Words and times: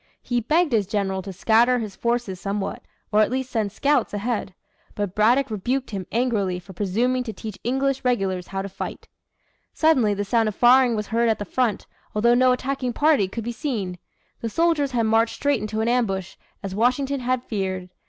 He 0.23 0.41
begged 0.41 0.71
his 0.71 0.87
general 0.87 1.21
to 1.21 1.31
scatter 1.31 1.77
his 1.77 1.95
forces 1.95 2.39
somewhat, 2.39 2.81
or 3.11 3.21
at 3.21 3.29
least 3.29 3.51
send 3.51 3.71
scouts 3.71 4.15
ahead. 4.15 4.55
But 4.95 5.13
Braddock 5.13 5.51
rebuked 5.51 5.91
him 5.91 6.07
angrily 6.11 6.57
for 6.57 6.73
presuming 6.73 7.23
to 7.23 7.31
teach 7.31 7.59
English 7.63 8.03
regulars 8.03 8.47
how 8.47 8.63
to 8.63 8.67
fight. 8.69 9.07
Suddenly 9.75 10.15
the 10.15 10.25
sound 10.25 10.49
of 10.49 10.55
firing 10.55 10.95
was 10.95 11.09
heard 11.09 11.29
at 11.29 11.37
the 11.37 11.45
front, 11.45 11.85
although 12.15 12.33
no 12.33 12.51
attacking 12.51 12.93
party 12.93 13.27
could 13.27 13.43
be 13.43 13.51
seen. 13.51 13.99
The 14.39 14.49
soldiers 14.49 14.89
had 14.89 15.05
marched 15.05 15.35
straight 15.35 15.61
into 15.61 15.81
an 15.81 15.87
ambush, 15.87 16.35
as 16.63 16.73
Washington 16.73 17.19
had 17.19 17.43
feared. 17.43 17.91